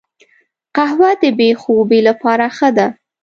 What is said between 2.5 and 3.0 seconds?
ښه ده